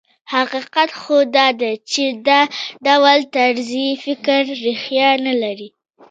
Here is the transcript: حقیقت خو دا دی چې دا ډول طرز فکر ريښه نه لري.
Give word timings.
حقیقت 0.33 0.89
خو 1.01 1.17
دا 1.35 1.47
دی 1.59 1.73
چې 1.91 2.03
دا 2.27 2.39
ډول 2.85 3.19
طرز 3.35 3.71
فکر 4.03 4.41
ريښه 4.63 5.07
نه 5.25 5.33
لري. 5.43 5.69